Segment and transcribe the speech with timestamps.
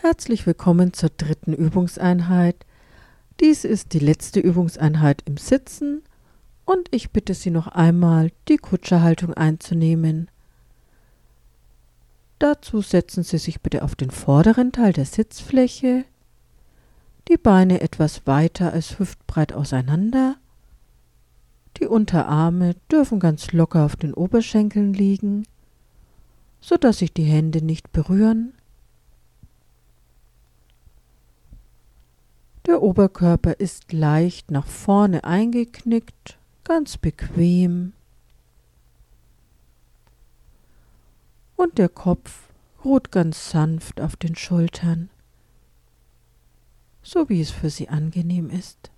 [0.00, 2.64] Herzlich willkommen zur dritten Übungseinheit.
[3.40, 6.02] Dies ist die letzte Übungseinheit im Sitzen
[6.64, 10.30] und ich bitte Sie noch einmal, die Kutscherhaltung einzunehmen.
[12.38, 16.04] Dazu setzen Sie sich bitte auf den vorderen Teil der Sitzfläche,
[17.26, 20.36] die Beine etwas weiter als hüftbreit auseinander,
[21.78, 25.42] die Unterarme dürfen ganz locker auf den Oberschenkeln liegen,
[26.60, 28.52] so dass sich die Hände nicht berühren.
[32.68, 37.94] Der Oberkörper ist leicht nach vorne eingeknickt, ganz bequem.
[41.56, 42.50] Und der Kopf
[42.84, 45.08] ruht ganz sanft auf den Schultern,
[47.02, 48.90] so wie es für Sie angenehm ist.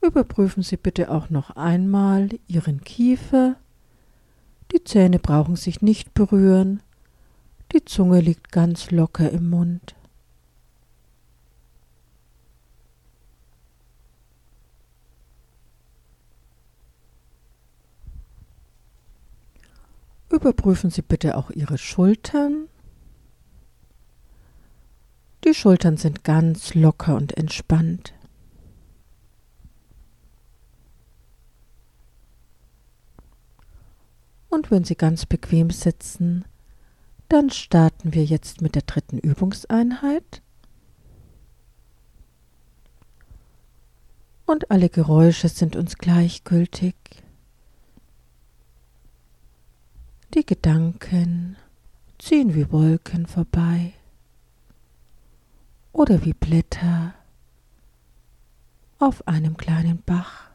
[0.00, 3.56] Überprüfen Sie bitte auch noch einmal Ihren Kiefer.
[4.72, 6.82] Die Zähne brauchen sich nicht berühren.
[7.72, 9.94] Die Zunge liegt ganz locker im Mund.
[20.30, 22.68] Überprüfen Sie bitte auch Ihre Schultern.
[25.44, 28.14] Die Schultern sind ganz locker und entspannt.
[34.62, 36.44] Und wenn Sie ganz bequem sitzen,
[37.28, 40.40] dann starten wir jetzt mit der dritten Übungseinheit.
[44.46, 46.94] Und alle Geräusche sind uns gleichgültig.
[50.32, 51.56] Die Gedanken
[52.20, 53.94] ziehen wie Wolken vorbei
[55.92, 57.14] oder wie Blätter
[59.00, 60.51] auf einem kleinen Bach.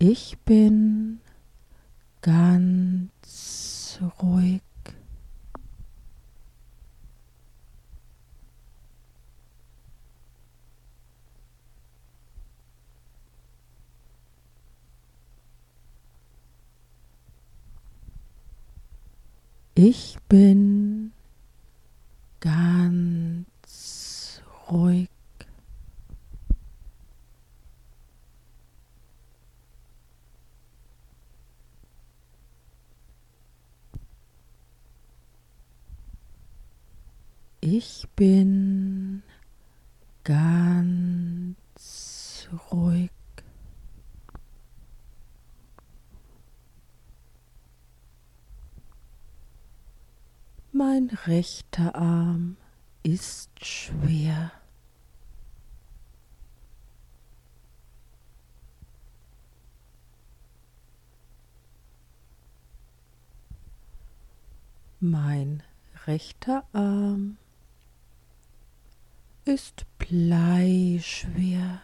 [0.00, 1.18] Ich bin
[2.20, 4.62] ganz ruhig.
[19.74, 21.12] Ich bin
[22.38, 23.46] ganz
[24.70, 25.07] ruhig.
[37.70, 39.22] Ich bin
[40.24, 41.54] ganz
[42.72, 43.10] ruhig.
[50.72, 52.56] Mein rechter Arm
[53.02, 54.50] ist schwer.
[65.00, 65.62] Mein
[66.06, 67.36] rechter Arm
[69.48, 71.80] ist bleischwer.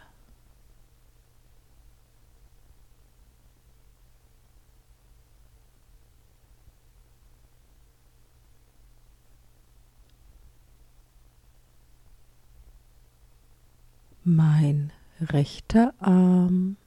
[14.23, 16.77] Mein rechter Arm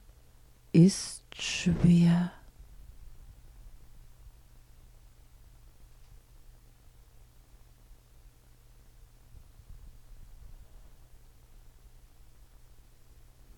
[0.71, 2.31] ist schwer.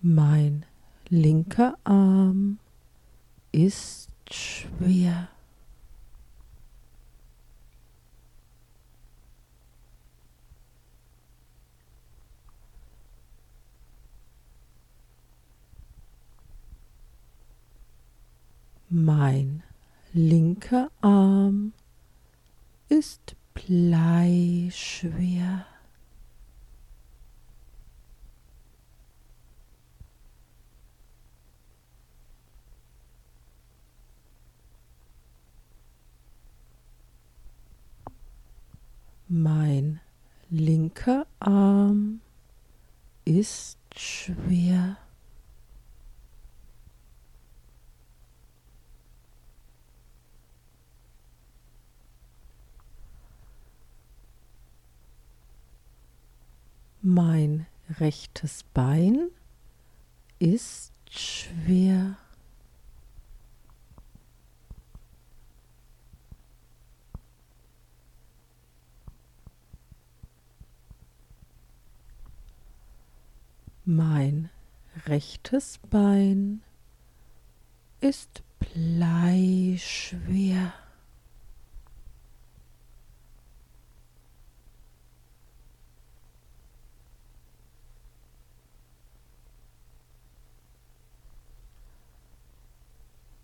[0.04, 0.66] Mein
[1.10, 2.58] linker Arm
[3.52, 5.28] ist schwer.
[18.88, 19.62] Mein
[20.12, 21.74] linker Arm
[22.88, 24.72] ist bleischwer.
[39.34, 39.98] Mein
[40.50, 42.20] linker Arm
[43.24, 44.98] ist schwer.
[57.00, 59.30] Mein rechtes Bein
[60.40, 62.18] ist schwer.
[73.94, 74.48] Mein
[75.06, 76.62] rechtes Bein
[78.00, 80.22] ist bleischwer.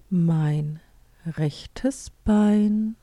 [0.09, 0.81] Mein
[1.27, 2.97] rechtes Bein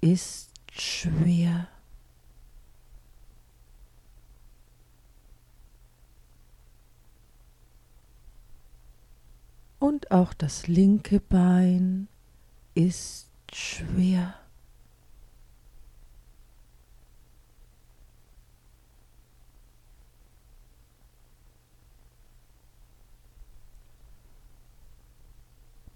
[0.00, 1.68] ist schwer.
[9.78, 12.08] Und auch das linke Bein
[12.74, 14.34] ist schwer.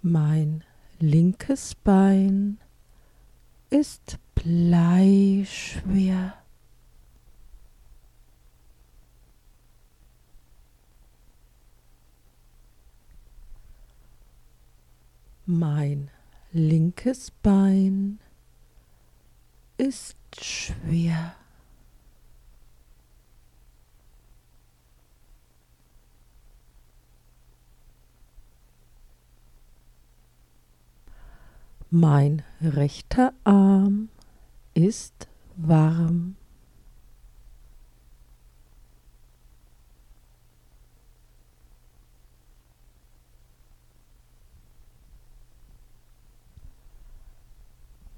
[0.03, 0.63] Mein
[0.99, 2.59] linkes Bein
[3.69, 5.51] ist bleischwer.
[15.53, 16.09] Mein
[16.53, 18.19] linkes Bein
[19.75, 21.35] ist schwer.
[31.89, 34.07] Mein rechter Arm
[34.73, 35.27] ist
[35.57, 36.37] warm.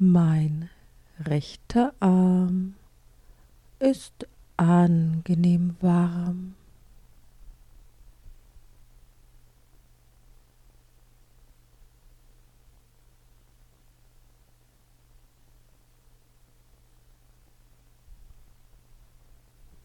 [0.05, 0.69] Mein
[1.17, 2.75] rechter Arm
[3.79, 4.27] ist
[4.57, 6.55] angenehm warm.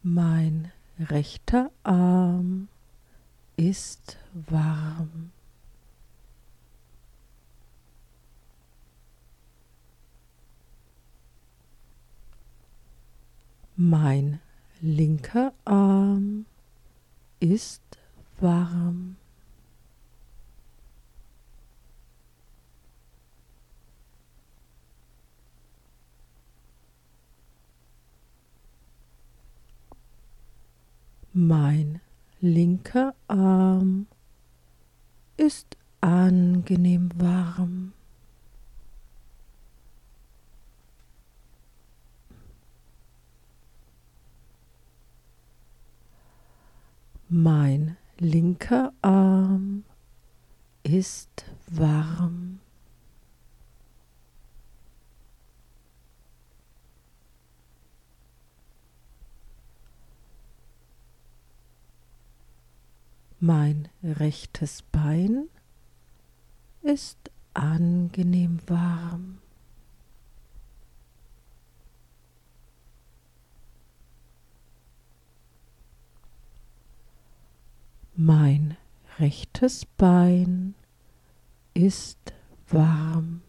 [0.03, 2.67] Mein rechter Arm
[3.55, 5.31] ist warm.
[13.81, 14.41] Mein
[14.81, 16.45] linker Arm
[17.39, 17.81] ist
[18.41, 19.15] warm.
[31.31, 32.01] Mein
[32.41, 34.07] linker Arm
[35.37, 37.93] ist angenehm warm.
[47.41, 49.85] Mein linker Arm
[50.83, 52.59] ist warm.
[63.39, 65.47] Mein rechtes Bein
[66.81, 69.37] ist angenehm warm.
[78.21, 78.75] Mein
[79.17, 80.75] rechtes Bein
[81.73, 82.33] ist
[82.67, 83.39] warm.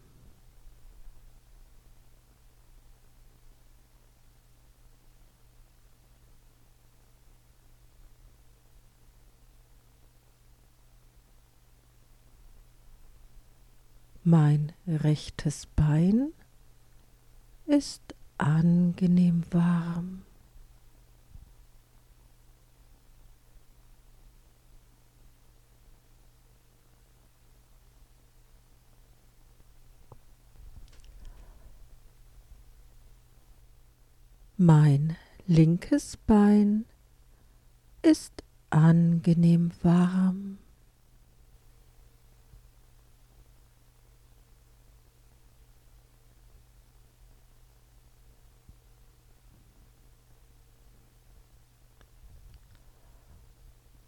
[14.23, 16.31] Mein rechtes Bein
[17.65, 20.21] ist angenehm warm.
[34.63, 36.85] Mein linkes Bein
[38.03, 40.59] ist angenehm warm.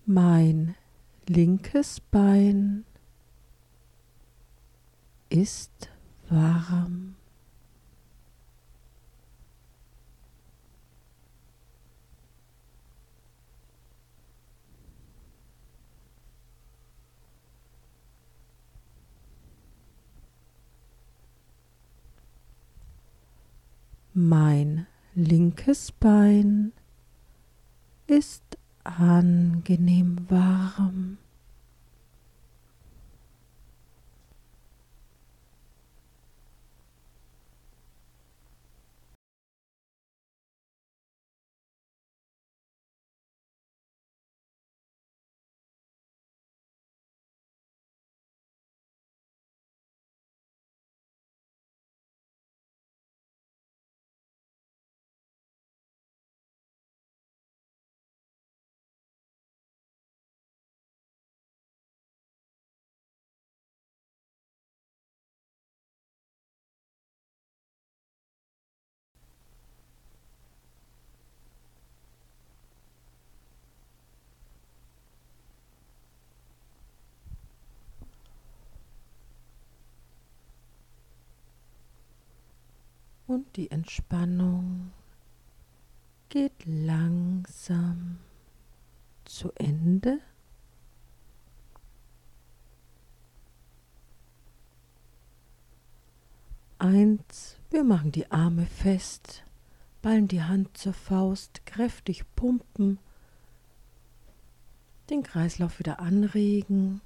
[0.05, 0.75] Mein
[1.27, 2.85] linkes Bein
[5.29, 5.89] ist
[6.29, 7.15] warm.
[24.15, 26.71] Mein linkes Bein
[28.05, 28.43] ist
[28.83, 31.17] angenehm warm.
[83.33, 84.91] Und die Entspannung
[86.29, 88.19] geht langsam
[89.25, 90.19] zu Ende.
[96.77, 99.43] Eins, wir machen die Arme fest,
[100.03, 102.99] ballen die Hand zur Faust, kräftig pumpen,
[105.09, 107.01] den Kreislauf wieder anregen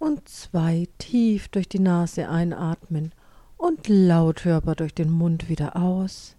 [0.00, 3.14] und zwei tief durch die Nase einatmen
[3.62, 6.34] und laut hörbar durch den Mund wieder aus.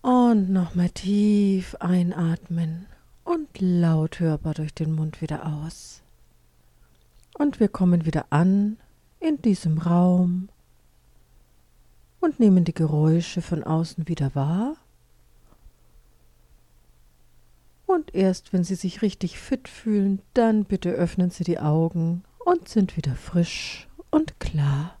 [0.00, 2.86] Und nochmal tief einatmen
[3.24, 6.02] und laut hörbar durch den Mund wieder aus.
[7.36, 8.76] Und wir kommen wieder an
[9.18, 10.50] in diesem Raum
[12.20, 14.76] und nehmen die Geräusche von außen wieder wahr.
[17.86, 22.68] Und erst wenn Sie sich richtig fit fühlen, dann bitte öffnen Sie die Augen und
[22.68, 24.96] sind wieder frisch und klar.